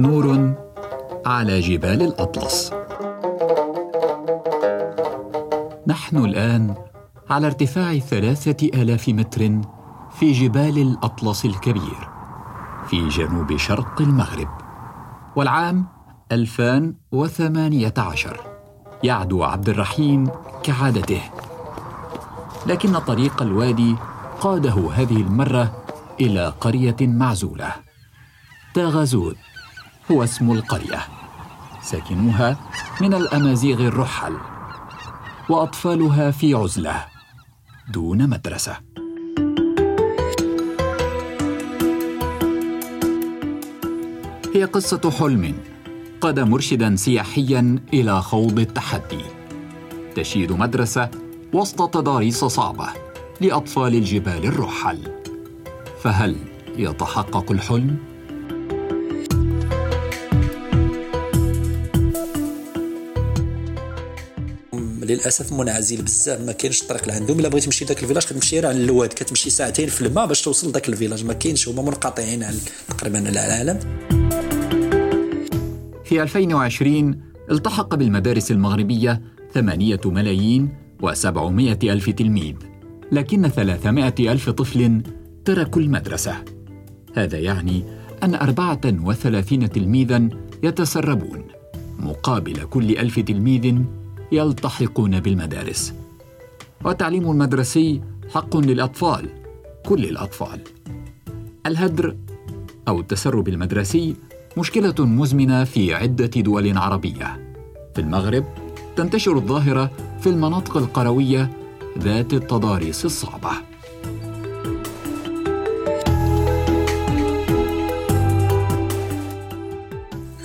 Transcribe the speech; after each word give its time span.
نور 0.00 0.54
على 1.26 1.60
جبال 1.60 2.02
الأطلس. 2.02 2.72
نحن 5.86 6.16
الآن 6.16 6.74
على 7.30 7.46
ارتفاع 7.46 7.98
ثلاثة 7.98 8.82
آلاف 8.82 9.08
متر 9.08 9.60
في 10.10 10.32
جبال 10.32 10.78
الأطلس 10.78 11.44
الكبير 11.44 12.08
في 12.86 13.08
جنوب 13.08 13.56
شرق 13.56 14.00
المغرب 14.00 14.48
والعام 15.36 15.86
2018 16.32 18.40
يعدو 19.02 19.44
عبد 19.44 19.68
الرحيم 19.68 20.28
كعادته. 20.62 21.20
لكن 22.66 22.98
طريق 22.98 23.42
الوادي 23.42 23.96
قاده 24.40 24.90
هذه 24.94 25.16
المرة 25.16 25.83
إلى 26.20 26.54
قرية 26.60 26.96
معزولة. 27.00 27.74
تاغازود 28.74 29.36
هو 30.10 30.24
اسم 30.24 30.52
القرية. 30.52 31.00
ساكنوها 31.82 32.56
من 33.00 33.14
الأمازيغ 33.14 33.80
الرحل 33.80 34.36
وأطفالها 35.48 36.30
في 36.30 36.54
عزلة 36.54 37.04
دون 37.88 38.28
مدرسة. 38.30 38.76
هي 44.54 44.64
قصة 44.64 45.10
حلم 45.10 45.54
قاد 46.20 46.40
مرشدا 46.40 46.96
سياحيا 46.96 47.78
إلى 47.92 48.22
خوض 48.22 48.58
التحدي. 48.58 49.24
تشييد 50.14 50.52
مدرسة 50.52 51.10
وسط 51.52 51.94
تضاريس 51.94 52.44
صعبة 52.44 52.88
لأطفال 53.40 53.94
الجبال 53.94 54.44
الرحل. 54.44 55.23
فهل 56.04 56.36
يتحقق 56.76 57.52
الحلم؟ 57.52 57.96
للأسف 65.02 65.52
منعزل 65.52 66.02
بزاف 66.02 66.40
ما 66.40 66.52
كاينش 66.52 66.82
الطريق 66.82 67.08
لعندهم 67.08 67.38
الا 67.40 67.48
بغيتي 67.48 67.66
تمشي 67.66 67.84
لذاك 67.84 68.02
الفيلاج 68.02 68.24
كتمشي 68.24 68.66
على 68.66 68.84
الواد 68.84 69.08
كتمشي 69.08 69.50
ساعتين 69.50 69.88
في 69.88 70.06
الماء 70.06 70.26
باش 70.26 70.42
توصل 70.42 70.68
لذاك 70.68 70.88
الفيلاج. 70.88 71.24
ما 71.24 71.32
كاينش 71.32 71.68
هما 71.68 71.82
منقطعين 71.82 72.42
عن 72.42 72.54
تقريبا 72.88 73.28
العالم. 73.28 73.78
في 76.04 76.22
2020 76.22 77.20
التحق 77.50 77.94
بالمدارس 77.94 78.50
المغربية 78.50 79.22
ثمانية 79.54 80.00
ملايين 80.04 80.68
وسبعمائة 81.02 81.92
ألف 81.92 82.10
تلميذ 82.10 82.54
لكن 83.12 83.48
ثلاثمائة 83.48 84.32
ألف 84.32 84.50
طفل 84.50 85.02
تركوا 85.44 85.82
المدرسة. 85.82 86.44
هذا 87.14 87.38
يعني 87.38 87.84
أن 88.22 88.34
أربعة 88.34 88.80
وثلاثين 88.84 89.70
تلميذا 89.70 90.28
يتسربون 90.62 91.44
مقابل 91.98 92.62
كل 92.62 92.98
ألف 92.98 93.20
تلميذ 93.20 93.78
يلتحقون 94.32 95.20
بالمدارس. 95.20 95.94
والتعليم 96.84 97.30
المدرسي 97.30 98.00
حق 98.34 98.56
للأطفال 98.56 99.28
كل 99.86 100.04
الأطفال. 100.04 100.60
الهدر 101.66 102.16
أو 102.88 103.00
التسرب 103.00 103.48
المدرسي 103.48 104.16
مشكلة 104.58 104.94
مزمنة 104.98 105.64
في 105.64 105.94
عدة 105.94 106.26
دول 106.26 106.78
عربية. 106.78 107.54
في 107.94 108.00
المغرب 108.00 108.44
تنتشر 108.96 109.36
الظاهرة 109.36 109.90
في 110.20 110.26
المناطق 110.26 110.76
القروية 110.76 111.50
ذات 111.98 112.32
التضاريس 112.34 113.04
الصعبة. 113.04 113.73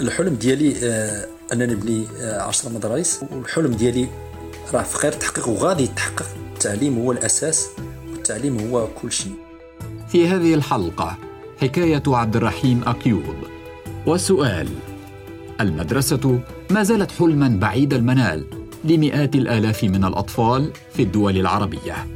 الحلم 0.02 0.36
ديالي 0.36 0.76
آه، 0.84 1.26
أنني 1.54 1.74
نبني 1.74 2.06
10 2.22 2.70
آه، 2.70 2.74
مدارس. 2.74 3.24
والحلم 3.32 3.74
ديالي 3.74 4.08
راه 4.74 4.84
في 4.84 4.98
خير 4.98 5.12
تحقيق 5.12 5.48
وغادي 5.50 5.84
يتحقق. 5.84 6.26
التعليم 6.54 7.00
هو 7.00 7.12
الأساس 7.12 7.68
والتعليم 8.12 8.60
هو 8.60 8.88
كل 9.02 9.12
شيء. 9.12 9.34
في 10.08 10.28
هذه 10.28 10.54
الحلقة 10.54 11.18
حكاية 11.62 12.04
عبد 12.08 12.36
الرحيم 12.36 12.82
أكيوب. 12.86 13.24
وسؤال 14.08 14.70
المدرسة 15.62 16.40
ما 16.70 16.84
زالت 16.84 17.12
حلما 17.12 17.48
بعيد 17.48 17.94
المنال 17.94 18.46
لمئات 18.84 19.36
الآلاف 19.36 19.84
من 19.84 20.06
الأطفال 20.06 20.72
في 20.94 21.04
الدول 21.04 21.38
العربية؟ 21.38 22.08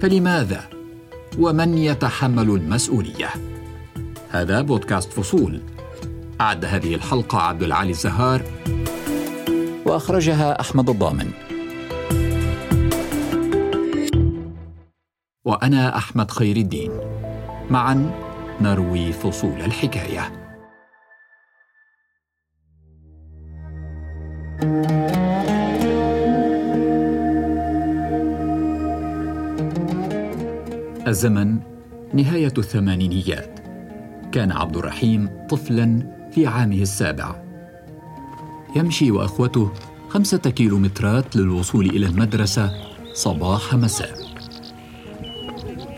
فلماذا؟ 0.00 0.64
ومن 1.38 1.78
يتحمل 1.78 2.50
المسؤولية؟ 2.50 3.30
هذا 4.30 4.60
بودكاست 4.60 5.12
فصول. 5.12 5.60
أعد 6.42 6.64
هذه 6.64 6.94
الحلقة 6.94 7.38
عبد 7.38 7.62
العالي 7.62 7.90
الزهار. 7.90 8.42
وأخرجها 9.86 10.60
أحمد 10.60 10.90
الضامن. 10.90 11.30
وأنا 15.44 15.96
أحمد 15.96 16.30
خير 16.30 16.56
الدين. 16.56 16.90
معا 17.70 18.10
نروي 18.60 19.12
فصول 19.12 19.60
الحكاية. 19.60 20.32
الزمن 31.06 31.58
نهاية 32.14 32.54
الثمانينيات. 32.58 33.60
كان 34.32 34.52
عبد 34.52 34.76
الرحيم 34.76 35.46
طفلا 35.50 36.21
في 36.34 36.46
عامه 36.46 36.76
السابع. 36.76 37.42
يمشي 38.76 39.10
وأخوته 39.10 39.70
خمسة 40.08 40.38
كيلومترات 40.38 41.36
للوصول 41.36 41.86
إلى 41.86 42.06
المدرسة 42.06 42.72
صباح 43.12 43.74
مساء. 43.74 44.18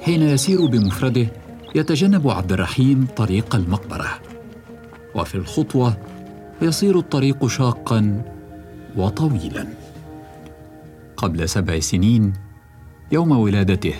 حين 0.02 0.22
يسير 0.22 0.66
بمفرده 0.66 1.26
يتجنب 1.74 2.28
عبد 2.28 2.52
الرحيم 2.52 3.06
طريق 3.16 3.56
المقبرة. 3.56 4.08
وفي 5.14 5.34
الخطوة 5.34 5.96
يصير 6.62 6.98
الطريق 6.98 7.46
شاقا 7.46 8.22
وطويلا. 8.96 9.66
قبل 11.16 11.48
سبع 11.48 11.78
سنين 11.78 12.32
يوم 13.12 13.30
ولادته 13.30 13.94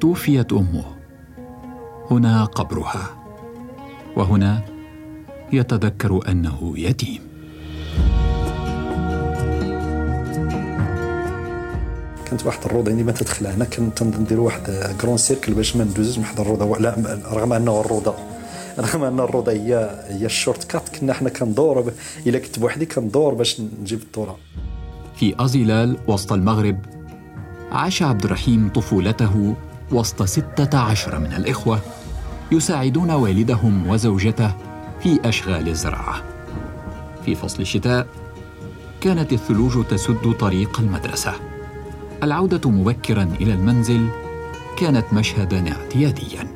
توفيت 0.00 0.52
أمه. 0.52 0.84
هنا 2.10 2.44
قبرها. 2.44 3.24
وهنا 4.16 4.73
يتذكر 5.52 6.20
أنه 6.28 6.74
يتيم. 6.76 7.20
كانت 12.26 12.46
واحد 12.46 12.64
الروضة 12.64 12.90
عندي 12.90 13.04
ما 13.04 13.12
تدخل 13.12 13.46
هنا 13.46 13.64
كنت 13.64 14.02
ندير 14.02 14.40
واحد 14.40 14.60
grand 15.00 15.16
cercle 15.16 15.54
باش 15.54 15.76
ما 15.76 15.84
ندوزش 15.84 16.18
من 16.18 16.24
واحد 16.24 16.40
الروضة. 16.40 16.78
لا 16.78 17.18
رغم 17.32 17.52
أنه 17.52 17.80
الروضة 17.80 18.14
رغم 18.78 19.04
ان 19.04 19.20
الروضة 19.20 19.52
هي 19.52 20.00
هي 20.08 20.26
ال 20.26 20.64
shortcut 20.64 20.88
كنا 20.88 21.12
حنا 21.12 21.28
كندور 21.28 21.92
إلا 22.26 22.38
كنت 22.38 22.58
بوحدي 22.58 22.86
كندور 22.86 23.34
باش 23.34 23.60
نجيب 23.80 24.02
الدورة. 24.02 24.36
في 25.16 25.34
أزيلال 25.44 25.96
وسط 26.08 26.32
المغرب 26.32 26.78
عاش 27.72 28.02
عبد 28.02 28.24
الرحيم 28.24 28.68
طفولته 28.68 29.54
وسط 29.92 30.22
ستة 30.22 30.78
عشر 30.78 31.18
من 31.18 31.32
الإخوة 31.32 31.80
يساعدون 32.52 33.10
والدهم 33.10 33.90
وزوجته 33.90 34.54
في 35.04 35.28
أشغال 35.28 35.68
الزراعة 35.68 36.22
في 37.24 37.34
فصل 37.34 37.62
الشتاء 37.62 38.06
كانت 39.00 39.32
الثلوج 39.32 39.84
تسد 39.86 40.32
طريق 40.40 40.80
المدرسة. 40.80 41.32
العودة 42.22 42.70
مبكرا 42.70 43.22
إلى 43.40 43.54
المنزل 43.54 44.08
كانت 44.78 45.04
مشهدا 45.12 45.72
اعتياديا. 45.72 46.48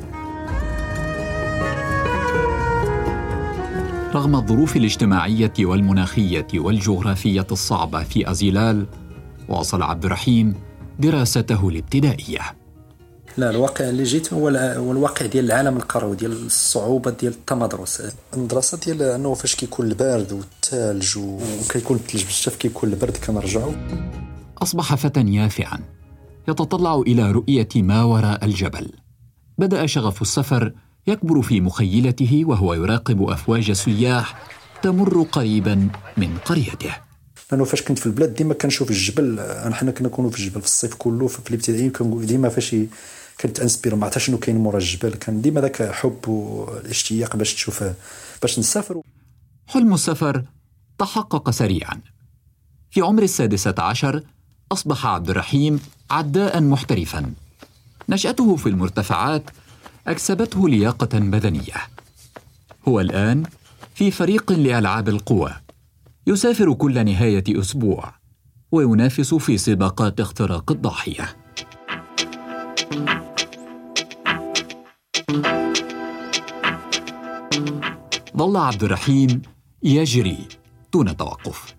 رغم 4.14 4.36
الظروف 4.36 4.76
الاجتماعية 4.76 5.52
والمناخية 5.60 6.46
والجغرافية 6.54 7.46
الصعبة 7.52 8.02
في 8.02 8.30
أزيلال 8.30 8.86
واصل 9.48 9.82
عبد 9.82 10.04
الرحيم 10.04 10.54
دراسته 10.98 11.68
الابتدائية. 11.68 12.57
لا 13.36 13.50
الواقع 13.50 13.88
اللي 13.88 14.02
جيت 14.02 14.32
هو 14.32 14.48
الواقع 14.48 15.26
ديال 15.26 15.44
العالم 15.44 15.76
القروي 15.76 16.16
ديال 16.16 16.46
الصعوبة 16.46 17.10
ديال 17.10 17.32
التمدرس. 17.32 18.02
المدرسة 18.34 18.78
ديال 18.78 19.02
أنه 19.02 19.34
فاش 19.34 19.54
كيكون 19.54 19.86
البرد 19.86 20.32
والثلج 20.32 21.18
وكيكون 21.18 21.96
الثلج 21.96 22.24
بزاف 22.24 22.56
كيكون 22.56 22.90
البرد 22.90 23.16
كنرجعوا 23.16 23.72
أصبح 24.62 24.94
فتى 24.94 25.20
يافعا. 25.20 25.78
يتطلع 26.48 26.94
إلى 27.06 27.30
رؤية 27.30 27.68
ما 27.76 28.02
وراء 28.02 28.44
الجبل. 28.44 28.90
بدأ 29.58 29.86
شغف 29.86 30.22
السفر 30.22 30.72
يكبر 31.06 31.42
في 31.42 31.60
مخيلته 31.60 32.42
وهو 32.46 32.74
يراقب 32.74 33.22
أفواج 33.22 33.72
سياح 33.72 34.48
تمر 34.82 35.22
قريبا 35.22 35.88
من 36.16 36.38
قريته. 36.44 36.96
لأنه 37.52 37.64
فاش 37.64 37.82
كنت 37.82 37.98
في 37.98 38.06
البلاد 38.06 38.34
ديما 38.34 38.54
كنشوف 38.54 38.90
الجبل 38.90 39.40
حنا 39.72 39.90
كنا 39.90 40.08
نكونوا 40.08 40.30
في 40.30 40.38
الجبل 40.38 40.60
في 40.60 40.66
الصيف 40.66 40.94
كله 40.94 41.26
في 41.26 41.50
الابتدائي 41.50 41.92
ديما 42.00 42.48
فاش 42.48 42.76
كنت 43.40 43.60
انسبير 43.60 44.04
عرفت 44.04 44.18
شنو 44.18 44.38
كاين 44.38 44.56
مورا 44.56 44.78
الجبل 44.78 45.14
كان 45.14 45.42
ديما 45.42 45.60
ذاك 45.60 45.92
حب 45.92 46.28
والاشتياق 46.28 47.36
باش 47.36 47.54
تشوف 47.54 47.84
باش 48.42 48.58
نسافر 48.58 49.00
حلم 49.66 49.94
السفر 49.94 50.44
تحقق 50.98 51.50
سريعا. 51.50 52.00
في 52.90 53.00
عمر 53.00 53.22
السادسة 53.22 53.74
عشر 53.78 54.22
أصبح 54.72 55.06
عبد 55.06 55.30
الرحيم 55.30 55.80
عداء 56.10 56.60
محترفا. 56.60 57.32
نشأته 58.08 58.56
في 58.56 58.68
المرتفعات 58.68 59.42
أكسبته 60.06 60.68
لياقة 60.68 61.18
بدنية. 61.18 61.74
هو 62.88 63.00
الآن 63.00 63.42
في 63.94 64.10
فريق 64.10 64.52
لألعاب 64.52 65.08
القوى. 65.08 65.52
يسافر 66.26 66.72
كل 66.72 67.04
نهاية 67.04 67.44
أسبوع 67.48 68.12
وينافس 68.72 69.34
في 69.34 69.58
سباقات 69.58 70.20
اختراق 70.20 70.72
الضاحية. 70.72 71.36
ظل 78.36 78.56
عبد 78.56 78.84
الرحيم 78.84 79.42
يجري 79.82 80.48
دون 80.92 81.16
توقف. 81.16 81.74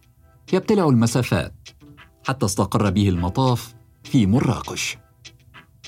يبتلع 0.53 0.89
المسافات 0.89 1.69
حتى 2.27 2.45
استقر 2.45 2.89
به 2.89 3.09
المطاف 3.09 3.75
في 4.03 4.25
مراكش 4.25 4.97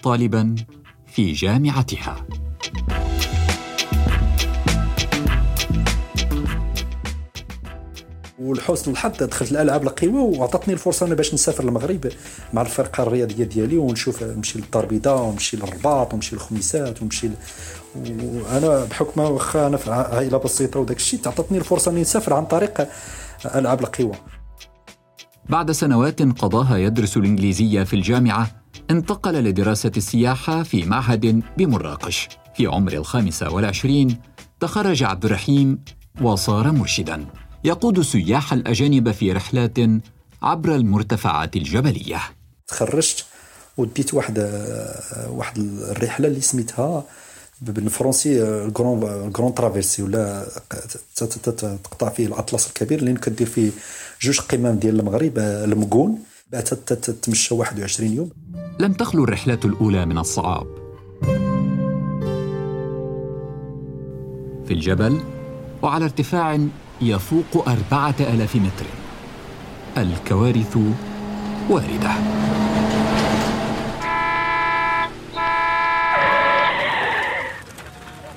طالبا 0.04 0.56
في 1.08 1.32
جامعتها. 1.32 2.28
ولحسن 8.42 8.92
الحظ 8.92 9.24
دخلت 9.24 9.52
الألعاب 9.52 9.84
القوى 9.84 10.38
وعطتني 10.38 10.74
الفرصة 10.74 11.06
أنا 11.06 11.16
باش 11.16 11.34
نسافر 11.34 11.64
للمغرب 11.64 12.10
مع 12.54 12.62
الفرقة 12.62 13.04
الرياضية 13.04 13.44
ديالي 13.44 13.78
ونشوف 13.78 14.24
نمشي 14.24 14.60
للدار 14.60 14.84
البيضاء 14.84 15.24
ونمشي 15.24 15.58
للرباط 15.58 16.14
ونمشي 16.14 16.36
للخميسات 16.36 17.02
ونمشي 17.02 17.28
ل... 17.28 17.34
وأنا 17.96 18.86
بحكم 18.86 19.22
واخا 19.22 19.68
أنا 19.68 19.78
في 19.78 19.92
عائلة 19.92 20.38
بسيطة 20.38 20.80
وداك 20.80 20.98
الشيء 20.98 21.20
تعطتني 21.20 21.58
الفرصة 21.58 21.92
أني 21.92 22.02
نسافر 22.02 22.34
عن 22.34 22.46
طريق 22.46 22.88
ألعاب 23.56 23.80
القوى. 23.80 24.16
بعد 25.50 25.72
سنوات 25.72 26.22
قضاها 26.22 26.78
يدرس 26.78 27.18
الإنجليزية 27.18 27.84
في 27.84 27.96
الجامعة 27.96 28.48
انتقل 28.92 29.34
لدراسة 29.34 29.92
السياحة 29.98 30.64
في 30.64 30.86
معهد 30.86 31.44
بمراكش. 31.58 32.30
في 32.56 32.68
عمر 32.68 32.94
الخامسة 32.94 33.54
والعشرين 33.54 34.18
تخرج 34.60 35.04
عبد 35.04 35.26
الرحيم 35.26 35.80
وصار 36.22 36.72
مرشدا. 36.72 37.26
يقود 37.64 37.98
السياح 38.00 38.54
الأجانب 38.54 39.12
في 39.12 39.32
رحلات 39.32 39.78
عبر 40.42 40.76
المرتفعات 40.76 41.56
الجبلية. 41.56 42.20
تخرجت 42.68 43.26
وديت 43.78 44.14
واحد 44.14 44.50
واحد 45.30 45.58
الرحلة 45.58 46.28
اللي 46.28 46.42
سميتها 46.42 47.04
بالفرنسي 47.62 48.44
الكرون 48.44 49.32
كرون 49.32 49.54
ترافيرسي 49.54 50.04
ولا 50.04 50.48
تقطع 51.16 52.10
فيه 52.10 52.28
الأطلس 52.28 52.68
الكبير 52.68 53.00
اللي 53.00 53.14
كدير 53.14 53.48
فيه 53.48 53.72
جوج 54.22 54.40
قمم 54.40 54.72
ديال 54.72 55.00
المغرب 55.00 55.40
المكون 55.40 56.20
تتمشى 56.86 57.54
21 57.54 58.14
يوم. 58.14 58.30
لم 58.80 58.94
تخلو 58.94 59.24
الرحلات 59.24 59.66
الأولى 59.66 60.06
من 60.06 60.18
الصعاب. 60.18 60.68
في 64.66 64.74
الجبل 64.74 65.22
وعلى 65.82 66.04
ارتفاع 66.04 66.68
يفوق 67.02 67.70
أربعة 67.70 68.16
آلاف 68.20 68.56
متر. 68.56 68.86
الكوارث 69.98 70.78
واردة. 71.70 72.12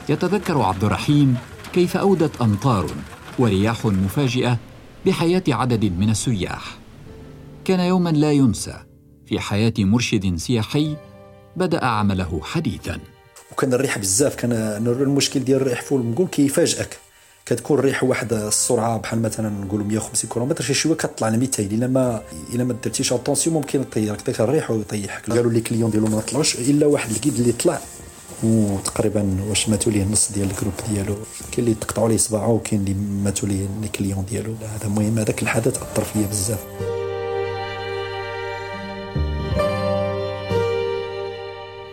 يتذكر 0.08 0.62
عبد 0.62 0.84
الرحيم 0.84 1.36
كيف 1.72 1.96
أودت 1.96 2.40
أمطار 2.40 2.86
ورياح 3.38 3.86
مفاجئة 3.86 4.58
بحياة 5.06 5.42
عدد 5.48 5.84
من 5.84 6.10
السياح. 6.10 6.78
كان 7.64 7.80
يوما 7.80 8.10
لا 8.10 8.32
ينسى 8.32 8.74
في 9.26 9.40
حياة 9.40 9.74
مرشد 9.78 10.36
سياحي 10.36 10.96
بدأ 11.56 11.84
عمله 11.84 12.40
حديثا. 12.44 12.98
وكان 13.52 13.72
الريح 13.72 13.98
بزاف 13.98 14.34
كان 14.34 14.52
المشكل 14.86 15.40
ديال 15.40 15.60
الريح 15.60 15.82
فوق 15.82 15.98
المعقول 15.98 16.26
كيفاجئك. 16.26 17.03
كتكون 17.46 17.78
الريح 17.78 18.04
واحد 18.04 18.32
السرعة 18.32 18.98
بحال 18.98 19.22
مثلا 19.22 19.48
نقولوا 19.48 19.86
150 19.86 20.30
كيلومتر 20.30 20.64
شي 20.64 20.74
شوية 20.74 20.96
كطلع 20.96 21.28
ل 21.28 21.38
200 21.38 21.62
إلا 21.62 21.86
ما 21.86 22.22
إلا 22.54 22.64
ما 22.64 22.72
درتيش 22.84 23.12
attention 23.12 23.56
ممكن 23.56 23.80
يطيرك 23.80 24.26
داك 24.26 24.40
الريح 24.40 24.70
ويطيحك. 24.70 25.30
قالوا 25.30 25.52
les 25.52 25.60
clients 25.60 25.90
ديالو 25.90 26.06
ما 26.06 26.20
طلعوش. 26.20 26.54
إلا 26.54 26.86
واحد 26.86 27.10
ال 27.10 27.14
guide 27.14 27.34
اللي 27.34 27.52
طلع 27.52 27.80
وتقريبا 28.42 29.36
واش 29.48 29.68
ماتوا 29.68 29.92
ليه 29.92 30.02
النص 30.02 30.32
ديال 30.32 30.50
ال 30.50 30.53
groupe 30.53 30.72
ديالو. 30.88 31.16
كاين 31.52 31.66
اللي 31.66 31.74
تقطعوا 31.74 32.08
ليه 32.08 32.16
صباعه 32.16 32.48
وكاين 32.48 32.80
اللي 32.80 32.94
ماتوا 32.94 33.48
ليه 33.48 33.68
les 33.82 33.88
clients 33.88 34.24
ديالو. 34.24 34.54
هذا 34.54 34.86
المهم 34.86 35.18
هذاك 35.18 35.42
الحدث 35.42 35.82
أثر 35.82 36.04
فيا 36.04 36.26
بزاف. 36.26 36.64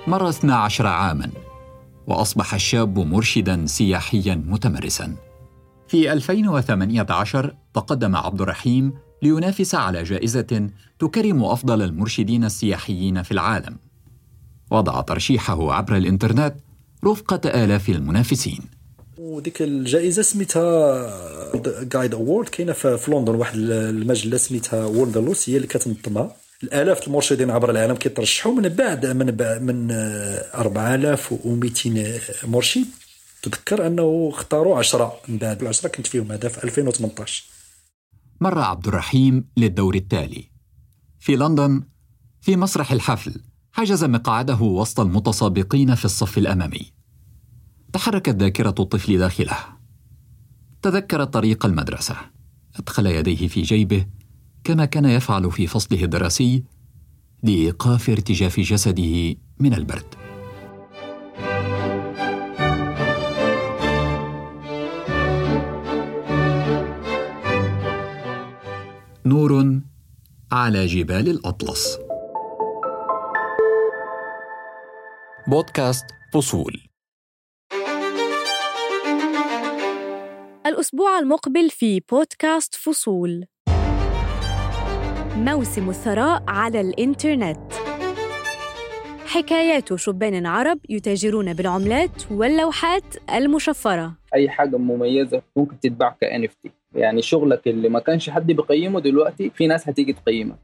مر 0.07 0.29
12 0.29 0.87
عاما 0.87 1.31
وأصبح 2.07 2.53
الشاب 2.53 2.99
مرشدا 2.99 3.65
سياحيا 3.65 4.43
متمرسا. 4.47 5.30
في 5.91 6.13
2018 6.13 7.55
تقدم 7.73 8.15
عبد 8.15 8.41
الرحيم 8.41 8.93
لينافس 9.21 9.75
على 9.75 10.03
جائزة 10.03 10.69
تكرم 10.99 11.43
أفضل 11.43 11.81
المرشدين 11.81 12.43
السياحيين 12.43 13.23
في 13.23 13.31
العالم. 13.31 13.77
وضع 14.71 15.01
ترشيحه 15.01 15.73
عبر 15.73 15.97
الإنترنت 15.97 16.55
رفقة 17.05 17.63
آلاف 17.63 17.89
المنافسين. 17.89 18.59
وديك 19.17 19.61
الجائزة 19.61 20.21
سميتها 20.21 21.83
جايد 21.83 22.13
أوورد 22.13 22.49
كاينة 22.49 22.73
في 22.73 23.05
لندن 23.07 23.35
واحد 23.35 23.55
المجلة 23.57 24.37
سميتها 24.37 24.85
وورلد 24.85 25.17
لوس 25.17 25.49
هي 25.49 25.55
اللي 25.55 25.67
كتنظمها 25.67 26.35
الآلاف 26.63 27.07
المرشدين 27.07 27.49
عبر 27.49 27.71
العالم 27.71 27.95
كيترشحوا 27.95 28.53
من 28.53 28.69
بعد 28.69 29.05
من 29.05 29.31
بعد 29.31 29.61
من 29.61 29.91
4200 29.91 32.19
مرشد 32.43 32.87
تذكر 33.41 33.87
أنه 33.87 34.29
اختاروا 34.33 34.79
10 34.79 35.13
من 35.27 35.37
بعد 35.37 35.61
العشرة 35.61 35.89
كنت 35.89 36.07
فيهم 36.07 36.31
هذا 36.31 36.49
في 36.49 36.63
2018 36.63 37.43
مر 38.41 38.59
عبد 38.59 38.87
الرحيم 38.87 39.49
للدور 39.57 39.95
التالي. 39.95 40.51
في 41.19 41.35
لندن 41.35 41.83
في 42.41 42.55
مسرح 42.55 42.91
الحفل 42.91 43.41
حجز 43.71 44.03
مقعده 44.03 44.61
وسط 44.61 44.99
المتسابقين 44.99 45.95
في 45.95 46.05
الصف 46.05 46.37
الأمامي. 46.37 46.93
تحركت 47.93 48.35
ذاكرة 48.35 48.75
الطفل 48.79 49.17
داخله. 49.17 49.57
تذكر 50.81 51.23
طريق 51.23 51.65
المدرسة. 51.65 52.15
أدخل 52.75 53.05
يديه 53.05 53.47
في 53.47 53.61
جيبه 53.61 54.05
كما 54.63 54.85
كان 54.85 55.05
يفعل 55.05 55.51
في 55.51 55.67
فصله 55.67 56.03
الدراسي 56.03 56.63
لإيقاف 57.43 58.09
ارتجاف 58.09 58.59
جسده 58.59 59.35
من 59.59 59.73
البرد. 59.73 60.20
نور 69.25 69.81
على 70.51 70.85
جبال 70.85 71.29
الأطلس. 71.29 71.99
بودكاست 75.47 76.05
فصول. 76.33 76.73
الأسبوع 80.65 81.19
المقبل 81.19 81.69
في 81.69 81.99
بودكاست 82.11 82.75
فصول. 82.75 83.45
موسم 85.35 85.89
الثراء 85.89 86.43
على 86.47 86.81
الإنترنت. 86.81 87.73
حكايات 89.25 89.95
شبان 89.95 90.45
عرب 90.45 90.79
يتاجرون 90.89 91.53
بالعملات 91.53 92.31
واللوحات 92.31 93.15
المشفرة. 93.29 94.15
أي 94.35 94.49
حاجة 94.49 94.77
مميزة 94.77 95.41
ممكن 95.55 95.79
تتباع 95.79 96.09
ك 96.09 96.25
NFT 96.25 96.80
يعني 96.95 97.21
شغلك 97.21 97.67
اللي 97.67 97.89
ما 97.89 97.99
كانش 97.99 98.29
حد 98.29 98.47
بيقيمه 98.47 98.99
دلوقتي 98.99 99.49
في 99.55 99.67
ناس 99.67 99.89
هتيجي 99.89 100.13
تقيمك. 100.13 100.55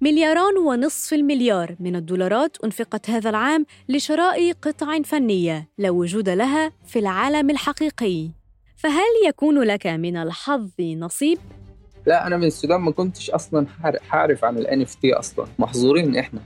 ملياران 0.00 0.58
ونصف 0.58 1.12
المليار 1.14 1.76
من 1.80 1.96
الدولارات 1.96 2.56
أنفقت 2.64 3.10
هذا 3.10 3.30
العام 3.30 3.66
لشراء 3.88 4.52
قطع 4.52 5.02
فنية 5.02 5.68
لا 5.78 5.90
وجود 5.90 6.28
لها 6.28 6.72
في 6.86 6.98
العالم 6.98 7.50
الحقيقي. 7.50 8.28
فهل 8.76 9.28
يكون 9.28 9.62
لك 9.62 9.86
من 9.86 10.16
الحظ 10.16 10.70
نصيب؟ 10.80 11.38
لا 12.06 12.26
أنا 12.26 12.36
من 12.36 12.44
السودان 12.44 12.80
ما 12.80 12.90
كنتش 12.90 13.30
أصلا 13.30 13.66
حعرف 14.08 14.44
عن 14.44 14.58
ال 14.58 14.86
NFT 14.86 15.18
أصلا. 15.18 15.46
محظورين 15.58 16.16
إحنا. 16.16 16.40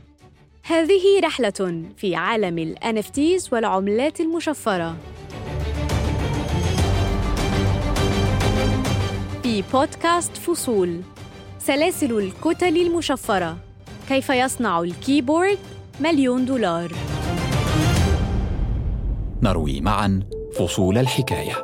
هذه 0.65 1.21
رحلة 1.25 1.85
في 1.97 2.15
عالم 2.15 2.59
ال 2.59 2.77
NFTs 2.79 3.53
والعملات 3.53 4.21
المشفرة. 4.21 4.97
في 9.59 9.65
بودكاست 9.73 10.37
فصول. 10.37 11.01
سلاسل 11.59 12.19
الكتل 12.19 12.77
المشفرة. 12.77 13.59
كيف 14.09 14.31
يصنع 14.31 14.81
الكيبورد؟ 14.81 15.59
مليون 16.01 16.45
دولار. 16.45 16.93
نروي 19.43 19.81
معا 19.81 20.21
فصول 20.59 20.99
الحكاية. 20.99 21.55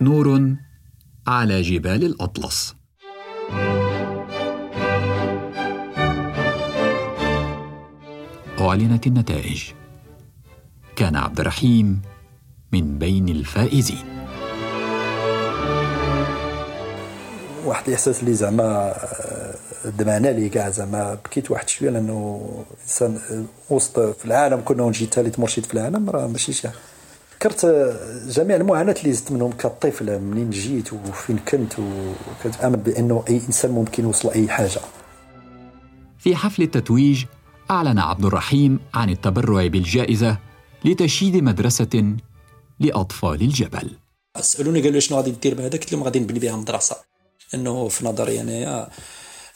نور 0.00 0.56
على 1.26 1.62
جبال 1.62 2.04
الأطلس. 2.04 2.76
أعلنت 8.60 9.06
النتائج. 9.06 9.72
كان 10.96 11.16
عبد 11.16 11.40
الرحيم 11.40 12.02
من 12.72 12.98
بين 12.98 13.28
الفائزين. 13.28 14.21
واحد 17.72 17.88
الإحساس 17.88 18.20
اللي 18.20 18.34
زعما 18.34 18.64
آه، 18.64 19.54
دمعنا 19.98 20.28
لي 20.28 20.48
كاع 20.48 20.70
زعما 20.70 21.14
بكيت 21.14 21.50
واحد 21.50 21.68
شوية 21.68 21.90
لأنه 21.90 22.48
إنسان 22.82 23.18
وسط 23.70 24.00
في 24.00 24.24
العالم 24.24 24.62
كنا 24.64 24.88
نجي 24.88 25.06
ثالث 25.06 25.38
مرشد 25.38 25.64
في 25.64 25.74
العالم 25.74 26.10
راه 26.10 26.26
ماشي 26.26 26.52
شي 26.52 26.68
ذكرت 27.34 27.66
جميع 28.28 28.56
المعاناة 28.56 28.94
اللي 29.00 29.12
زدت 29.12 29.32
منهم 29.32 29.52
كطفل 29.52 30.18
منين 30.18 30.50
جيت 30.50 30.92
وفين 30.92 31.38
كنت 31.38 31.72
وكنت 31.78 32.64
بأنه 32.64 33.24
أي 33.28 33.36
إنسان 33.36 33.70
ممكن 33.70 34.02
يوصل 34.02 34.30
أي 34.30 34.48
حاجة. 34.48 34.80
في 36.18 36.36
حفل 36.36 36.62
التتويج 36.62 37.24
أعلن 37.70 37.98
عبد 37.98 38.24
الرحيم 38.24 38.80
عن 38.94 39.10
التبرع 39.10 39.66
بالجائزة 39.66 40.38
لتشييد 40.84 41.36
مدرسة 41.36 42.16
لأطفال 42.80 43.42
الجبل. 43.42 43.90
سالوني 44.40 44.82
قالوا 44.82 45.00
شنو 45.00 45.18
غادي 45.18 45.30
دير 45.30 45.54
بهذا 45.54 45.70
قلت 45.70 45.92
لهم 45.92 46.02
غادي 46.02 46.20
نبني 46.20 46.38
بها 46.38 46.56
مدرسة. 46.56 47.11
إنه 47.54 47.88
في 47.88 48.06
نظري 48.06 48.40
انايا 48.40 48.88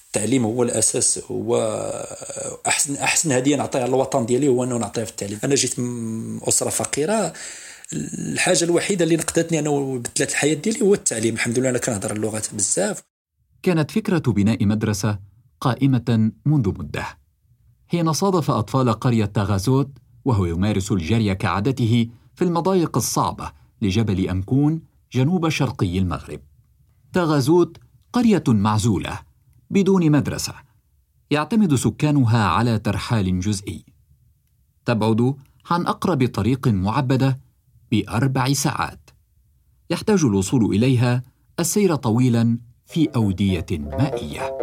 التعليم 0.07 0.45
هو 0.45 0.63
الأساس 0.63 1.21
هو 1.31 1.57
أحسن 2.67 2.97
أحسن 2.97 3.33
هدية 3.33 3.57
نعطيها 3.57 3.87
للوطن 3.87 4.27
ديالي 4.27 4.49
هو 4.49 4.65
إنه 4.65 4.77
نعطيها 4.77 5.05
في 5.05 5.11
التعليم. 5.11 5.39
أنا 5.45 5.55
جيت 5.55 5.79
من 5.79 6.41
أسرة 6.49 6.71
فقيرة 6.71 7.33
الحاجة 7.93 8.65
الوحيدة 8.65 9.05
اللي 9.05 9.17
نقدتني 9.17 9.59
أنا 9.59 9.71
وبدلت 9.71 10.31
الحياة 10.31 10.55
ديالي 10.55 10.83
هو 10.83 10.95
التعليم. 10.95 11.35
الحمد 11.35 11.59
لله 11.59 11.71
أنا 11.71 11.79
كنهضر 11.79 12.13
اللغات 12.13 12.55
بزاف. 12.55 13.03
كانت 13.63 13.91
فكرة 13.91 14.33
بناء 14.33 14.67
مدرسة 14.67 15.19
قائمة 15.61 16.31
منذ 16.45 16.69
مدة. 16.69 17.07
حين 17.89 18.13
صادف 18.13 18.51
أطفال 18.51 18.93
قرية 18.93 19.25
تاغازوت 19.25 19.91
وهو 20.25 20.45
يمارس 20.45 20.93
الجري 20.93 21.35
كعادته 21.35 22.09
في 22.35 22.45
المضايق 22.45 22.97
الصعبة 22.97 23.53
لجبل 23.83 24.29
أمكون 24.29 24.83
جنوب 25.13 25.49
شرقي 25.49 25.99
المغرب. 25.99 26.41
تاغازوت 27.13 27.77
قرية 28.17 28.43
معزولة 28.49 29.19
بدون 29.71 30.11
مدرسة 30.11 30.55
يعتمد 31.31 31.75
سكانها 31.75 32.49
على 32.49 32.79
ترحال 32.79 33.41
جزئي. 33.41 33.85
تبعد 34.85 35.35
عن 35.71 35.87
أقرب 35.87 36.29
طريق 36.29 36.69
معبدة 36.69 37.39
بأربع 37.91 38.53
ساعات. 38.53 39.11
يحتاج 39.91 40.25
الوصول 40.25 40.75
إليها 40.75 41.23
السير 41.61 41.95
طويلا 41.95 42.59
في 42.87 43.09
أودية 43.17 43.67
مائية. 43.71 44.59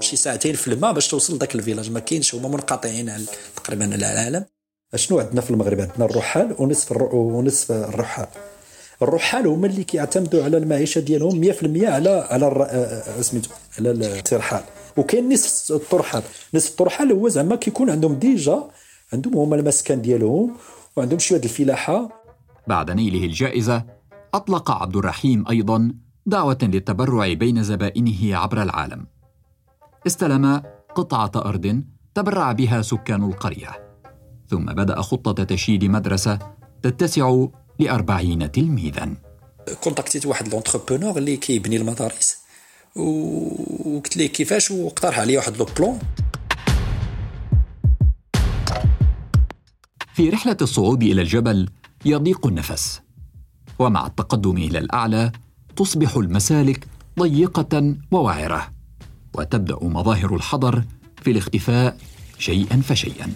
شي 0.00 0.16
ساعتين 0.16 0.54
في 0.54 0.72
الماء 0.72 0.92
باش 0.92 1.08
توصل 1.08 1.34
لذاك 1.34 1.54
ال 1.54 1.58
village. 1.58 1.90
ما 1.90 2.00
كاينش 2.00 2.34
هما 2.34 2.48
منقطعين 2.48 3.12
تقريبا 3.56 3.94
العالم. 3.94 4.44
شنو 4.94 5.18
عندنا 5.18 5.40
في 5.40 5.50
المغرب؟ 5.50 5.80
عندنا 5.80 6.04
الرحال 6.04 6.56
ونصف 6.58 6.92
الر... 6.92 7.14
ونصف 7.14 7.72
الرحال. 7.72 8.26
الرحال 9.02 9.46
هما 9.46 9.66
اللي 9.66 9.84
كيعتمدوا 9.84 10.44
على 10.44 10.56
المعيشة 10.56 11.00
ديالهم 11.00 11.40
100% 11.40 11.88
على 11.88 12.10
على. 12.30 12.46
آه، 12.46 13.18
آه، 13.18 13.20
سميتو 13.20 13.50
على 13.78 13.90
الترحال. 13.90 14.62
وكاين 14.96 15.32
نصف 15.32 15.72
الرحال 15.72 16.22
نصف 16.54 16.70
الرحال 16.70 17.12
هو 17.12 17.28
زعما 17.28 17.56
كيكون 17.56 17.90
عندهم 17.90 18.14
déjà 18.14 18.70
عندهم 19.12 19.36
هما 19.36 19.56
المسكن 19.56 20.02
ديالهم 20.02 20.56
وعندهم 20.96 21.18
شوية 21.18 21.40
الفلاحة. 21.44 22.08
بعد 22.66 22.90
نيله 22.90 23.24
الجائزة 23.24 23.84
أطلق 24.34 24.70
عبد 24.70 24.96
الرحيم 24.96 25.44
أيضا 25.50 25.92
دعوة 26.26 26.58
للتبرع 26.62 27.32
بين 27.32 27.62
زبائنه 27.62 28.36
عبر 28.36 28.62
العالم. 28.62 29.06
استلم 30.06 30.62
قطعة 30.94 31.32
أرض 31.36 31.82
تبرع 32.14 32.52
بها 32.52 32.82
سكان 32.82 33.24
القرية. 33.24 33.90
ثم 34.48 34.64
بدأ 34.66 35.00
خطة 35.00 35.44
تشييد 35.44 35.84
مدرسة 35.84 36.38
تتسع 36.82 37.46
لأربعين 37.80 38.52
تلميذا. 38.52 39.14
contactيت 39.80 40.26
واحد 40.26 40.48
l'entrepreneur 40.48 41.18
اللي 41.18 41.36
كيبني 41.36 41.76
المدارس. 41.76 42.36
وقلت 42.96 44.16
ليه 44.16 44.26
كيفاش؟ 44.26 44.70
واقترح 44.70 45.18
عليا 45.18 45.38
واحد 45.38 45.56
le 45.56 45.66
plan 45.78 45.98
في 50.14 50.30
رحلة 50.30 50.56
الصعود 50.62 51.02
إلى 51.02 51.22
الجبل 51.22 51.68
يضيق 52.04 52.46
النفس 52.46 53.00
ومع 53.78 54.06
التقدم 54.06 54.56
إلى 54.56 54.78
الأعلى 54.78 55.32
تصبح 55.76 56.16
المسالك 56.16 56.86
ضيقة 57.18 57.94
ووعرة 58.10 58.70
وتبدأ 59.34 59.78
مظاهر 59.82 60.36
الحضر 60.36 60.84
في 61.22 61.30
الاختفاء 61.30 61.96
شيئا 62.38 62.80
فشيئا. 62.80 63.32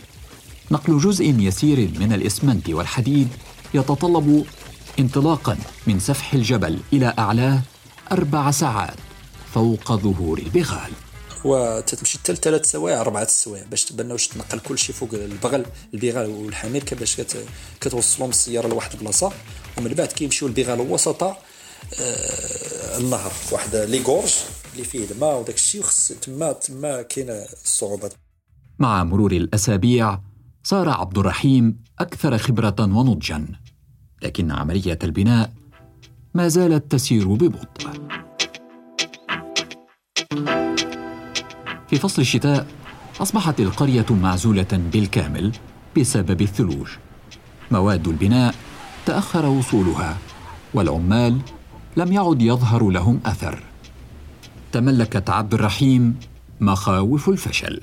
نقل 0.70 0.98
جزء 0.98 1.24
يسير 1.24 1.90
من 2.00 2.12
الإسمنت 2.12 2.70
والحديد 2.70 3.28
يتطلب 3.74 4.44
انطلاقا 4.98 5.58
من 5.86 6.00
سفح 6.00 6.34
الجبل 6.34 6.80
إلى 6.92 7.14
اعلاه 7.18 7.62
أربع 8.12 8.50
ساعات 8.50 8.96
فوق 9.54 9.92
ظهور 9.92 10.38
البغال. 10.38 10.92
وتتمشي 11.44 12.18
حتى 12.18 12.34
ثلاث 12.34 12.70
سوايع 12.70 13.00
أربعة 13.00 13.22
السوايع 13.22 13.64
باش 13.64 13.84
تبنى 13.84 14.12
واش 14.12 14.28
تنقل 14.28 14.58
كل 14.58 14.78
شيء 14.78 14.94
فوق 14.94 15.08
البغل 15.14 15.66
البغال 15.94 16.30
والحمير 16.30 16.82
كيفاش 16.82 17.20
كتوصلهم 17.80 18.30
السيارة 18.30 18.68
لواحد 18.68 18.92
البلاصة 18.92 19.32
ومن 19.78 19.94
بعد 19.94 20.08
كيمشيو 20.08 20.48
البغال 20.48 20.80
وسط 20.80 21.22
آه 21.22 21.36
النهر 22.98 23.32
واحد 23.52 23.76
لي 23.76 24.02
غورج 24.02 24.34
اللي 24.72 24.84
فيه 24.84 25.10
الماء 25.10 25.40
وداك 25.40 25.54
الشيء 25.54 25.80
وخص 25.80 26.12
تما 26.12 26.52
تما 26.52 27.02
كاينة 27.02 27.46
الصعوبات 27.64 28.12
مع 28.78 29.04
مرور 29.04 29.32
الأسابيع 29.32 30.20
صار 30.62 30.88
عبد 30.88 31.18
الرحيم 31.18 31.84
أكثر 31.98 32.38
خبرة 32.38 32.76
ونضجا. 32.80 33.46
لكن 34.24 34.52
عملية 34.52 34.98
البناء 35.04 35.52
ما 36.34 36.48
زالت 36.48 36.92
تسير 36.92 37.28
ببطء. 37.28 37.90
في 41.88 41.96
فصل 41.96 42.22
الشتاء 42.22 42.66
أصبحت 43.20 43.60
القرية 43.60 44.06
معزولة 44.10 44.66
بالكامل 44.92 45.52
بسبب 45.98 46.40
الثلوج. 46.42 46.88
مواد 47.70 48.08
البناء 48.08 48.54
تأخر 49.06 49.46
وصولها 49.46 50.18
والعمال 50.74 51.38
لم 51.96 52.12
يعد 52.12 52.42
يظهر 52.42 52.90
لهم 52.90 53.20
أثر. 53.26 53.62
تملكت 54.72 55.30
عبد 55.30 55.54
الرحيم 55.54 56.16
مخاوف 56.60 57.28
الفشل. 57.28 57.82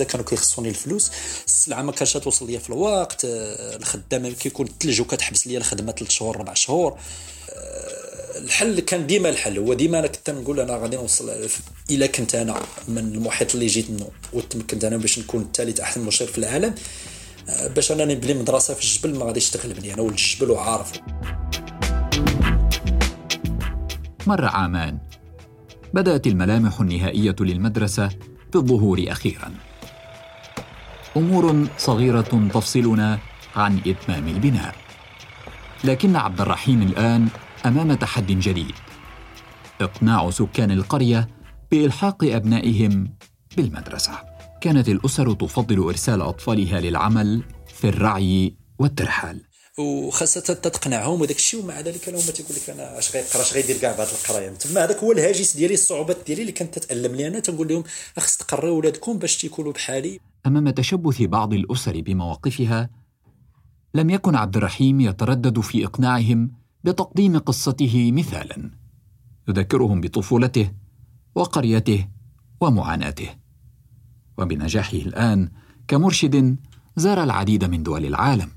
إذا 0.00 0.08
كانوا 0.08 0.26
كيخصوني 0.26 0.68
الفلوس 0.68 1.10
السلعة 1.46 1.82
ما 1.82 1.92
كانش 1.92 2.12
توصل 2.12 2.46
ليا 2.46 2.58
في 2.58 2.68
الوقت 2.68 3.24
آه، 3.24 3.76
الخدام 3.76 4.32
كيكون 4.32 4.66
الثلج 4.66 5.00
وكتحبس 5.00 5.46
ليا 5.46 5.58
الخدمة 5.58 5.92
ثلاث 5.92 6.10
شهور 6.10 6.36
أربع 6.36 6.54
شهور. 6.54 6.98
آه، 7.50 8.38
الحل 8.38 8.80
كان 8.80 9.06
ديما 9.06 9.28
الحل 9.28 9.58
هو 9.58 9.74
ديما 9.74 9.98
أنا 9.98 10.06
كنت 10.06 10.30
نقول 10.30 10.60
أنا 10.60 10.76
غادي 10.76 10.96
نوصل 10.96 11.48
إلا 11.90 12.06
كنت 12.06 12.34
أنا 12.34 12.62
من 12.88 12.98
المحيط 12.98 13.54
اللي 13.54 13.66
جيت 13.66 13.90
منه 13.90 14.08
وتمكنت 14.32 14.84
أنا 14.84 14.96
باش 14.96 15.18
نكون 15.18 15.42
الثالث 15.42 15.80
أحسن 15.80 16.00
مشير 16.00 16.26
في 16.26 16.38
العالم 16.38 16.74
آه، 17.48 17.68
باش 17.68 17.92
أنا 17.92 18.04
نبني 18.04 18.34
مدرسة 18.34 18.74
في 18.74 18.82
الجبل 18.82 19.18
ما 19.18 19.24
غاديش 19.24 19.50
تغلبني 19.50 19.94
أنا 19.94 20.02
ولد 20.02 20.12
الجبل 20.12 20.50
وعارف. 20.50 20.92
مر 24.26 24.44
عامان 24.44 24.98
بدأت 25.94 26.26
الملامح 26.26 26.80
النهائية 26.80 27.36
للمدرسة 27.40 28.10
بالظهور 28.52 29.04
أخيرا. 29.08 29.69
أمور 31.16 31.68
صغيرة 31.78 32.50
تفصلنا 32.54 33.18
عن 33.56 33.80
إتمام 33.86 34.28
البناء. 34.28 34.74
لكن 35.84 36.16
عبد 36.16 36.40
الرحيم 36.40 36.82
الآن 36.82 37.28
أمام 37.66 37.94
تحد 37.94 38.26
جديد. 38.26 38.74
إقناع 39.80 40.30
سكان 40.30 40.70
القرية 40.70 41.28
بإلحاق 41.70 42.24
أبنائهم 42.24 43.14
بالمدرسة. 43.56 44.12
كانت 44.60 44.88
الأسر 44.88 45.32
تفضل 45.32 45.78
إرسال 45.78 46.22
أطفالها 46.22 46.80
للعمل 46.80 47.42
في 47.74 47.88
الرعي 47.88 48.54
والترحال. 48.78 49.40
وخاصة 49.78 50.40
تقنعهم 50.40 51.20
وداك 51.20 51.36
الشيء 51.36 51.64
ومع 51.64 51.80
ذلك 51.80 52.08
هما 52.08 52.20
تيقول 52.20 52.56
لك 52.56 52.70
أنا 52.70 52.98
اش 52.98 53.16
غيقرا 53.16 53.42
اش 53.42 53.54
غيدير 53.54 53.76
كاع 53.76 53.96
بعد 53.96 54.08
القراية؟ 54.08 54.50
تما 54.50 54.84
هذاك 54.84 54.96
هو 54.96 55.12
الهاجس 55.12 55.56
ديالي 55.56 55.74
الصعوبات 55.74 56.16
ديالي 56.26 56.40
اللي 56.40 56.52
كانت 56.52 56.78
تتألم 56.78 57.14
لي 57.14 57.26
أنا 57.26 57.40
تنقول 57.40 57.68
لهم 57.68 57.84
خص 58.18 58.36
تقريو 58.36 58.78
ولادكم 58.78 59.18
باش 59.18 59.36
تيكونوا 59.36 59.72
بحالي. 59.72 60.20
أمام 60.46 60.70
تشبث 60.70 61.22
بعض 61.22 61.54
الأسر 61.54 62.00
بمواقفها 62.00 62.90
لم 63.94 64.10
يكن 64.10 64.34
عبد 64.34 64.56
الرحيم 64.56 65.00
يتردد 65.00 65.60
في 65.60 65.84
إقناعهم 65.84 66.50
بتقديم 66.84 67.38
قصته 67.38 68.12
مثالا 68.12 68.70
يذكرهم 69.48 70.00
بطفولته 70.00 70.70
وقريته 71.34 72.08
ومعاناته. 72.60 73.28
وبنجاحه 74.38 74.96
الآن 74.96 75.48
كمرشد 75.88 76.56
زار 76.96 77.22
العديد 77.22 77.64
من 77.64 77.82
دول 77.82 78.06
العالم. 78.06 78.48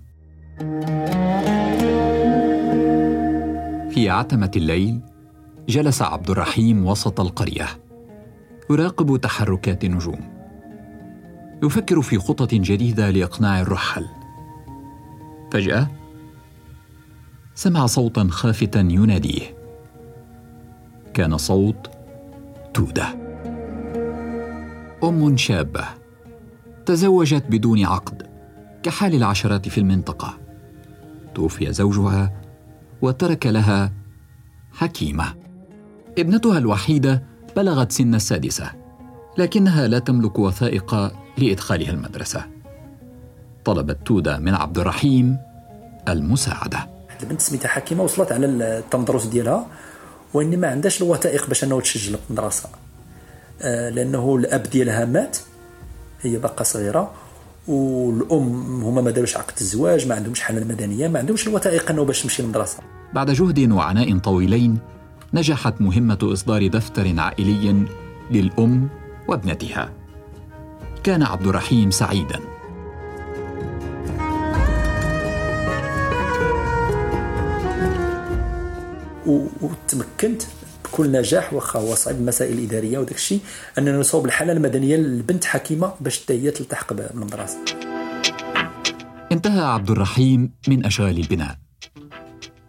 في 3.90 4.10
عتمة 4.10 4.52
الليل 4.56 5.02
جلس 5.70 6.02
عبد 6.02 6.30
الرحيم 6.30 6.86
وسط 6.86 7.20
القرية 7.20 7.68
يراقب 8.70 9.18
تحركات 9.18 9.84
النجوم. 9.84 10.33
يفكر 11.64 12.02
في 12.02 12.18
خطط 12.18 12.54
جديدة 12.54 13.10
لإقناع 13.10 13.62
الرحل. 13.62 14.06
فجأة 15.52 15.88
سمع 17.56 17.86
صوتا 17.86 18.28
خافتا 18.30 18.80
يناديه. 18.80 19.58
كان 21.14 21.38
صوت 21.38 21.92
تودة. 22.74 23.08
أم 25.04 25.38
شابة 25.38 25.86
تزوجت 26.86 27.46
بدون 27.50 27.86
عقد 27.86 28.28
كحال 28.84 29.16
العشرات 29.16 29.70
في 29.70 29.78
المنطقة. 29.78 30.38
توفي 31.36 31.74
زوجها 31.74 32.42
وترك 33.02 33.48
لها 33.48 33.94
حكيمة. 34.74 35.34
ابنتها 36.18 36.58
الوحيدة 36.58 37.24
بلغت 37.56 37.92
سن 37.92 38.16
السادسة 38.16 38.72
لكنها 39.38 39.88
لا 39.88 40.00
تملك 40.00 40.40
وثائق 40.40 41.23
لإدخالها 41.38 41.92
المدرسة. 41.92 42.46
طلبت 43.66 43.98
توده 44.06 44.38
من 44.38 44.54
عبد 44.54 44.78
الرحيم 44.78 45.38
المساعدة. 46.10 46.90
البنت 47.24 47.42
سميتها 47.42 47.68
حكيمة 47.68 48.04
وصلت 48.04 48.32
على 48.32 48.46
التمدرس 48.46 49.26
ديالها 49.26 49.68
واني 50.34 50.58
ما 50.58 50.68
عندهاش 50.68 51.02
الوثائق 51.02 51.48
باش 51.48 51.64
أنه 51.64 51.82
تسجل 51.82 52.18
في 52.18 52.30
المدرسة. 52.30 52.70
آه، 53.62 53.90
لأنه 53.90 54.36
الأب 54.36 54.64
ديالها 54.64 55.06
مات 55.06 55.38
هي 56.22 56.38
باقا 56.38 56.64
صغيرة 56.64 57.12
والأم 57.68 58.84
هما 58.84 59.02
ما 59.02 59.12
داروش 59.12 59.38
عقد 59.38 59.54
الزواج 59.62 60.08
ما 60.08 60.16
عندهمش 60.16 60.42
حالة 60.42 60.66
مدنيه 60.66 61.08
ما 61.08 61.20
عندهمش 61.20 61.48
الوثائق 61.48 61.92
أنه 61.92 62.06
باش 62.06 62.24
تمشي 62.24 62.42
للمدرسة. 62.42 62.78
بعد 63.14 63.32
جهد 63.32 63.72
وعناء 63.72 64.18
طويلين 64.18 64.78
نجحت 65.34 65.82
مهمة 65.82 66.18
إصدار 66.24 66.68
دفتر 66.68 67.20
عائلي 67.20 67.86
للأم 68.32 68.90
وابنتها. 69.28 69.90
كان 71.04 71.24
عبد 71.24 71.48
الرحيم 71.48 71.92
سعيدا. 71.92 72.40
وتمكنت 79.62 80.42
بكل 80.86 81.12
نجاح 81.12 81.54
واخا 81.54 81.80
هو 81.80 81.96
صعيب 81.96 82.18
المسائل 82.18 82.58
الإدارية 82.58 82.98
وداك 82.98 83.16
الشيء 83.16 83.40
أننا 83.78 83.98
نصوب 83.98 84.26
الحالة 84.26 84.54
المدنية 84.54 84.96
للبنت 84.96 85.46
حكيمة 85.46 85.94
باش 86.02 86.24
حتى 86.24 86.34
هي 86.42 86.52
تلتحق 86.52 86.94
بالمدرسة 86.94 87.58
انتهى 89.32 89.62
عبد 89.62 89.92
الرحيم 89.92 90.52
من 90.68 90.86
أشغال 90.86 91.18
البناء. 91.18 91.58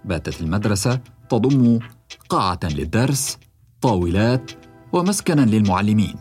باتت 0.04 0.40
المدرسة 0.40 1.00
تضم 1.30 1.78
قاعة 2.28 2.60
للدرس 2.64 3.38
طاولات 3.80 4.50
ومسكنا 4.92 5.40
للمعلمين. 5.40 6.14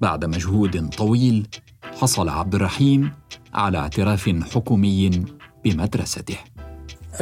بعد 0.00 0.24
مجهود 0.24 0.88
طويل 0.88 1.48
حصل 1.82 2.28
عبد 2.28 2.54
الرحيم 2.54 3.12
على 3.54 3.78
اعتراف 3.78 4.28
حكومي 4.28 5.24
بمدرسته. 5.64 6.36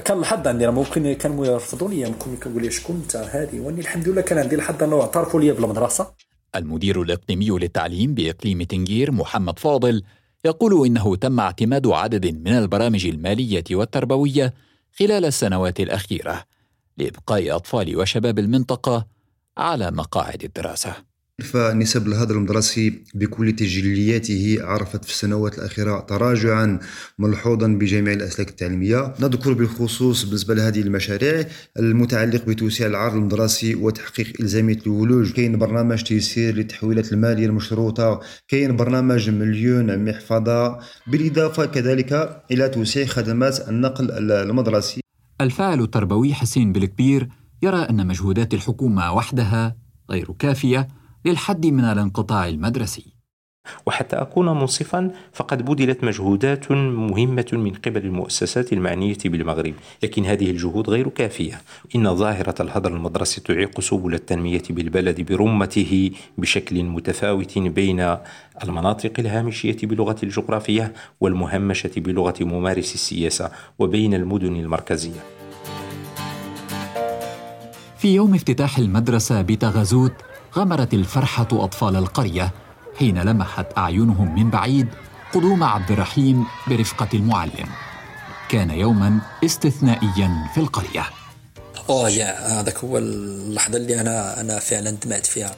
كان 0.05 0.19
الحظ 0.19 0.49
عندي 0.49 0.67
ممكن 0.67 1.13
كانوا 1.13 1.47
يرفضوا 1.47 1.89
لي 1.89 2.11
ممكن 2.11 2.51
يقول 2.51 2.63
لي 2.63 2.71
شكون 2.71 2.97
انت 2.97 3.17
هذه 3.17 3.61
واني 3.61 3.81
الحمد 3.81 4.09
لله 4.09 4.21
كان 4.21 4.39
عندي 4.39 4.55
الحظ 4.55 4.83
انه 4.83 5.01
اعترفوا 5.01 5.41
لي 5.41 5.53
بالمدرسة. 5.53 6.13
المدير 6.57 7.03
الاقليمي 7.03 7.51
للتعليم 7.51 8.15
بإقليم 8.15 8.63
تنجير 8.63 9.13
محمد 9.13 9.59
فاضل 9.59 10.03
يقول 10.45 10.87
إنه 10.87 11.17
تم 11.17 11.41
اعتماد 11.41 11.87
عدد 11.87 12.27
من 12.27 12.53
البرامج 12.53 13.07
المالية 13.07 13.65
والتربوية 13.71 14.55
خلال 14.99 15.25
السنوات 15.25 15.81
الأخيرة 15.81 16.45
لإبقاء 16.97 17.57
أطفال 17.57 17.97
وشباب 17.97 18.39
المنطقة 18.39 19.07
على 19.59 19.91
مقاعد 19.91 20.45
الدراسة. 20.45 21.12
فنسب 21.43 22.07
الهدر 22.07 22.35
المدرسي 22.35 23.03
بكل 23.15 23.53
تجلياته 23.53 24.59
عرفت 24.61 25.05
في 25.05 25.11
السنوات 25.11 25.59
الأخيرة 25.59 26.01
تراجعا 26.01 26.79
ملحوظا 27.19 27.67
بجميع 27.67 28.13
الأسلاك 28.13 28.49
التعليمية. 28.49 29.15
نذكر 29.21 29.53
بالخصوص 29.53 30.25
بالنسبة 30.25 30.55
لهذه 30.55 30.81
المشاريع 30.81 31.45
المتعلق 31.79 32.45
بتوسيع 32.45 32.87
العرض 32.87 33.15
المدرسي 33.15 33.75
وتحقيق 33.75 34.33
إلزامية 34.41 34.79
الولوج. 34.87 35.33
كاين 35.33 35.59
برنامج 35.59 36.03
تيسير 36.03 36.55
للتحويلات 36.55 37.13
المالية 37.13 37.47
المشروطة. 37.47 38.21
كاين 38.49 38.77
برنامج 38.77 39.31
مليون 39.31 40.05
محفظة. 40.05 40.79
بالإضافة 41.07 41.67
كذلك 41.67 42.43
إلى 42.51 42.69
توسيع 42.69 43.07
خدمات 43.07 43.69
النقل 43.69 44.31
المدرسي 44.33 45.03
الفاعل 45.41 45.81
التربوي 45.81 46.35
حسين 46.35 46.73
بالكبير 46.73 47.29
يرى 47.63 47.79
أن 47.79 48.07
مجهودات 48.07 48.55
الحكومة 48.55 49.13
وحدها 49.13 49.77
غير 50.11 50.33
كافية. 50.39 50.89
للحد 51.25 51.67
من 51.67 51.85
الانقطاع 51.85 52.49
المدرسي. 52.49 53.13
وحتى 53.87 54.17
أكون 54.17 54.47
منصفا 54.47 55.11
فقد 55.33 55.65
بذلت 55.65 56.05
مجهودات 56.05 56.73
مهمة 56.73 57.47
من 57.53 57.73
قبل 57.73 58.07
المؤسسات 58.07 58.73
المعنية 58.73 59.19
بالمغرب. 59.25 59.75
لكن 60.03 60.25
هذه 60.25 60.51
الجهود 60.51 60.91
غير 60.91 61.09
كافية. 61.09 61.61
إن 61.97 62.17
ظاهرة 62.17 62.63
الهدر 62.63 62.97
المدرسي 62.97 63.41
تعيق 63.41 63.81
سبل 63.81 64.15
التنمية 64.15 64.63
بالبلد 64.71 65.21
برمته 65.21 66.11
بشكل 66.39 66.83
متفاوت 66.85 67.59
بين 67.59 68.17
المناطق 68.63 69.13
الهامشية 69.19 69.77
بلغة 69.83 70.17
الجغرافية 70.23 70.93
والمهمشة 71.21 71.93
بلغة 71.97 72.35
ممارس 72.41 72.95
السياسة 72.95 73.51
وبين 73.79 74.15
المدن 74.15 74.57
المركزية. 74.57 75.21
في 77.99 78.15
يوم 78.15 78.35
افتتاح 78.35 78.79
المدرسة 78.79 79.43
بتغازوت 79.43 80.13
غمرت 80.57 80.95
الفرحة 80.95 81.49
أطفال 81.53 81.97
القرية 81.97 82.53
حين 82.99 83.19
لمحت 83.19 83.67
أعينهم 83.79 84.35
من 84.35 84.51
بعيد 84.51 84.89
قدوم 85.35 85.65
عبد 85.65 85.91
الرحيم 85.91 86.47
برفقة 86.69 87.09
المعلم. 87.15 87.69
كان 88.49 88.71
يوما 88.71 89.21
استثنائيا 89.45 90.51
في 90.55 90.61
القرية. 90.61 91.05
أوه 91.91 92.09
يا 92.09 92.61
هذاك 92.61 92.79
هو 92.79 92.99
اللحظة 92.99 93.77
اللي 93.77 94.01
أنا 94.01 94.41
أنا 94.41 94.59
فعلا 94.59 94.91
دمعت 94.91 95.27
فيها. 95.27 95.57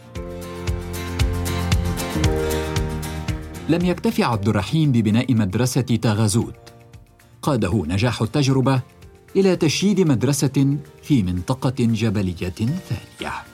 لم 3.68 3.84
يكتف 3.84 4.20
عبد 4.20 4.48
الرحيم 4.48 4.92
ببناء 4.92 5.34
مدرسة 5.34 5.80
تغازوت 5.80 6.54
قاده 7.42 7.84
نجاح 7.86 8.22
التجربة 8.22 8.80
إلى 9.36 9.56
تشييد 9.56 10.00
مدرسة 10.00 10.76
في 11.02 11.22
منطقة 11.22 11.74
جبلية 11.78 12.50
ثانية. 12.50 13.53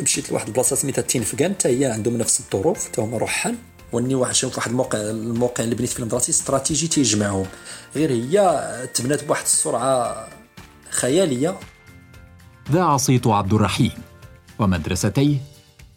مشيت 0.00 0.30
لواحد 0.30 0.46
البلاصة 0.46 0.76
سميتها 0.76 1.02
تينفكان 1.02 1.54
حتى 1.54 1.68
هي 1.68 1.84
عندهم 1.84 2.16
نفس 2.16 2.40
الظروف 2.40 2.86
حتى 2.86 3.00
هما 3.00 3.18
رحال 3.18 3.56
وإني 3.92 4.14
واحد 4.14 4.34
شوف 4.34 4.56
واحد 4.56 4.70
الموقع 4.70 4.98
الموقع 4.98 5.64
اللي 5.64 5.74
بنيت 5.74 5.90
فيه 5.90 5.98
المدرسة 5.98 6.30
استراتيجي 6.30 6.88
تيجمعهم 6.88 7.46
غير 7.96 8.10
هي 8.10 8.88
تبنات 8.94 9.24
بواحد 9.24 9.42
السرعة 9.42 10.28
خيالية. 10.90 11.58
ذاع 12.72 12.96
صيت 12.96 13.26
عبد 13.26 13.54
الرحيم. 13.54 13.92
ومدرستيه 14.58 15.36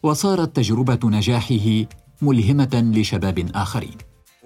وصارت 0.03 0.55
تجربة 0.55 1.09
نجاحه 1.09 1.85
ملهمة 2.21 2.91
لشباب 2.95 3.51
آخرين. 3.55 3.97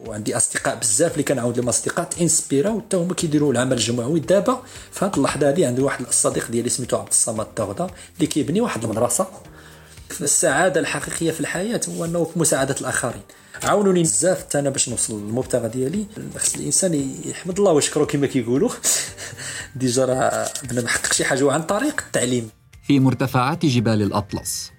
وعندي 0.05 0.37
أصدقاء 0.37 0.75
بزاف 0.75 1.11
اللي 1.11 1.23
كنعاود 1.23 1.57
لهم 1.57 1.69
أصدقاء 1.69 2.09
انسبيراو 2.21 2.81
حتى 2.81 2.97
هما 2.97 3.13
كيديروا 3.13 3.51
العمل 3.51 3.73
الجمعوي 3.73 4.19
دابا 4.19 4.61
في 4.91 5.05
هذه 5.05 5.11
اللحظة 5.17 5.49
هذه 5.49 5.67
عندي 5.67 5.81
واحد 5.81 6.05
الصديق 6.07 6.51
ديالي 6.51 6.69
سميتو 6.69 6.97
عبد 6.97 7.07
الصمد 7.07 7.39
التغدا 7.39 7.87
اللي 8.15 8.27
كيبني 8.27 8.61
واحد 8.61 8.83
المدرسة. 8.83 9.27
السعادة 10.21 10.79
الحقيقية 10.79 11.31
في 11.31 11.39
الحياة 11.39 11.81
هو 11.89 12.05
أنه 12.05 12.23
في 12.23 12.39
مساعدة 12.39 12.75
الآخرين. 12.81 13.21
عاونوني 13.63 14.01
بزاف 14.01 14.39
حتى 14.39 14.59
أنا 14.59 14.69
باش 14.69 14.89
نوصل 14.89 15.25
للمبتغى 15.25 15.69
ديالي. 15.69 16.05
خص 16.37 16.55
الإنسان 16.55 17.15
يحمد 17.25 17.59
الله 17.59 17.71
ويشكره 17.71 18.05
كما 18.05 18.27
كيقولوا. 18.27 18.69
ديجا 19.75 20.05
راه 20.05 20.49
بنا 20.63 20.81
محقق 20.81 21.13
شي 21.13 21.25
حاجة 21.25 21.51
عن 21.51 21.63
طريق 21.63 22.01
التعليم. 22.07 22.49
في 22.87 22.99
مرتفعات 22.99 23.65
جبال 23.65 24.01
الأطلس. 24.01 24.71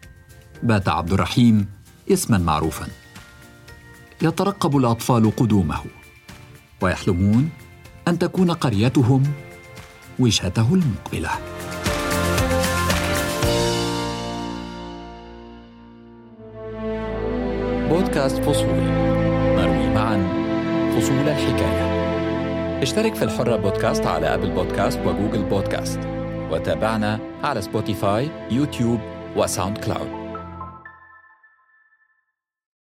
بات 0.62 0.88
عبد 0.88 1.12
الرحيم 1.12 1.68
اسما 2.12 2.38
معروفا. 2.38 3.01
يترقب 4.22 4.76
الأطفال 4.76 5.36
قدومه 5.36 5.80
ويحلمون 6.80 7.50
أن 8.08 8.18
تكون 8.18 8.50
قريتهم 8.50 9.22
وجهته 10.18 10.74
المقبلة. 10.74 11.30
بودكاست 17.88 18.36
فصولي 18.36 18.90
نروي 19.56 19.88
معا 19.94 20.16
فصول 20.96 21.28
الحكاية. 21.28 22.02
اشترك 22.82 23.14
في 23.14 23.24
الحرة 23.24 23.56
بودكاست 23.56 24.06
على 24.06 24.34
أبل 24.34 24.50
بودكاست 24.50 24.98
وجوجل 25.06 25.42
بودكاست 25.42 26.00
وتابعنا 26.50 27.20
على 27.42 27.62
سبوتيفاي 27.62 28.30
يوتيوب 28.50 29.00
وساوند 29.36 29.78
كلاود. 29.78 30.21